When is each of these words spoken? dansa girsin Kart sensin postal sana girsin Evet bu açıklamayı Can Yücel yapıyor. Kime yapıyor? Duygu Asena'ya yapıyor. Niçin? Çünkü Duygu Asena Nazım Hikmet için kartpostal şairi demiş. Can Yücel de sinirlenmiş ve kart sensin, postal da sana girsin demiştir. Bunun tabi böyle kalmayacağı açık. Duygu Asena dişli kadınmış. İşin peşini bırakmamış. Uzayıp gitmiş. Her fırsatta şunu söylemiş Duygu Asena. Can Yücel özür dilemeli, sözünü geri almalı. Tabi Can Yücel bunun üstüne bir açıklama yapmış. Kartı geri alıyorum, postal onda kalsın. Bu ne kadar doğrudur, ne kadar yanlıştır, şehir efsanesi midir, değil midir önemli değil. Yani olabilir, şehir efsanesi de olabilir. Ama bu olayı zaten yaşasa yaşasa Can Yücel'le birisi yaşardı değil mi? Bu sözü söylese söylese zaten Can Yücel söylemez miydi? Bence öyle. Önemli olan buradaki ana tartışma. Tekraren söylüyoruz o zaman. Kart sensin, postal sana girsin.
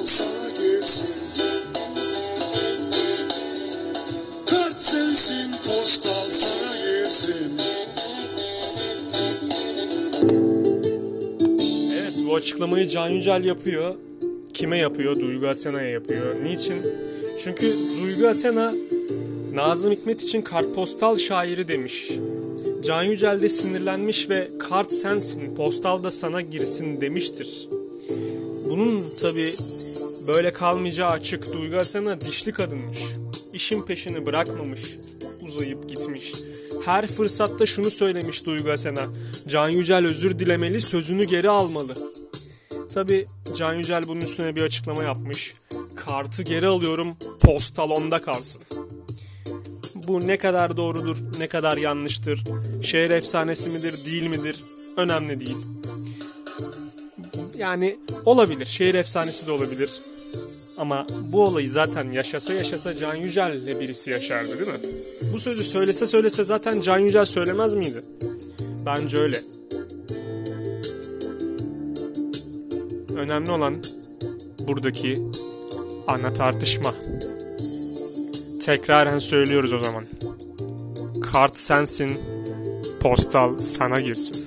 dansa 0.00 0.24
girsin 0.50 1.10
Kart 4.46 4.82
sensin 4.82 5.50
postal 5.66 6.30
sana 6.30 6.76
girsin 6.76 7.58
Evet 12.00 12.22
bu 12.26 12.34
açıklamayı 12.34 12.88
Can 12.88 13.08
Yücel 13.08 13.44
yapıyor. 13.44 13.94
Kime 14.54 14.78
yapıyor? 14.78 15.16
Duygu 15.16 15.46
Asena'ya 15.46 15.90
yapıyor. 15.90 16.34
Niçin? 16.44 16.86
Çünkü 17.38 17.66
Duygu 18.02 18.28
Asena 18.28 18.74
Nazım 19.54 19.92
Hikmet 19.92 20.22
için 20.22 20.42
kartpostal 20.42 21.18
şairi 21.18 21.68
demiş. 21.68 22.10
Can 22.84 23.02
Yücel 23.02 23.40
de 23.40 23.48
sinirlenmiş 23.48 24.30
ve 24.30 24.48
kart 24.58 24.92
sensin, 24.92 25.54
postal 25.54 26.04
da 26.04 26.10
sana 26.10 26.40
girsin 26.40 27.00
demiştir. 27.00 27.68
Bunun 28.70 29.02
tabi 29.20 29.50
böyle 30.34 30.52
kalmayacağı 30.52 31.10
açık. 31.10 31.52
Duygu 31.54 31.76
Asena 31.76 32.20
dişli 32.20 32.52
kadınmış. 32.52 32.98
İşin 33.52 33.82
peşini 33.82 34.26
bırakmamış. 34.26 34.80
Uzayıp 35.42 35.88
gitmiş. 35.88 36.32
Her 36.84 37.06
fırsatta 37.06 37.66
şunu 37.66 37.90
söylemiş 37.90 38.46
Duygu 38.46 38.70
Asena. 38.70 39.08
Can 39.48 39.68
Yücel 39.68 40.06
özür 40.06 40.38
dilemeli, 40.38 40.80
sözünü 40.80 41.24
geri 41.24 41.50
almalı. 41.50 41.94
Tabi 42.94 43.26
Can 43.56 43.74
Yücel 43.74 44.08
bunun 44.08 44.20
üstüne 44.20 44.56
bir 44.56 44.62
açıklama 44.62 45.02
yapmış. 45.02 45.54
Kartı 45.96 46.42
geri 46.42 46.66
alıyorum, 46.66 47.16
postal 47.40 47.90
onda 47.90 48.22
kalsın. 48.22 48.62
Bu 49.94 50.26
ne 50.26 50.38
kadar 50.38 50.76
doğrudur, 50.76 51.16
ne 51.38 51.46
kadar 51.46 51.76
yanlıştır, 51.76 52.44
şehir 52.82 53.10
efsanesi 53.10 53.70
midir, 53.70 54.04
değil 54.04 54.26
midir 54.30 54.64
önemli 54.96 55.40
değil. 55.40 55.56
Yani 57.56 57.98
olabilir, 58.24 58.66
şehir 58.66 58.94
efsanesi 58.94 59.46
de 59.46 59.52
olabilir. 59.52 60.02
Ama 60.80 61.06
bu 61.32 61.44
olayı 61.44 61.70
zaten 61.70 62.12
yaşasa 62.12 62.52
yaşasa 62.52 62.96
Can 62.96 63.14
Yücel'le 63.14 63.80
birisi 63.80 64.10
yaşardı 64.10 64.58
değil 64.58 64.70
mi? 64.70 64.78
Bu 65.34 65.40
sözü 65.40 65.64
söylese 65.64 66.06
söylese 66.06 66.44
zaten 66.44 66.80
Can 66.80 66.98
Yücel 66.98 67.24
söylemez 67.24 67.74
miydi? 67.74 68.02
Bence 68.86 69.18
öyle. 69.18 69.40
Önemli 73.16 73.50
olan 73.50 73.74
buradaki 74.68 75.22
ana 76.06 76.32
tartışma. 76.32 76.94
Tekraren 78.62 79.18
söylüyoruz 79.18 79.72
o 79.72 79.78
zaman. 79.78 80.04
Kart 81.32 81.58
sensin, 81.58 82.20
postal 83.00 83.58
sana 83.58 84.00
girsin. 84.00 84.46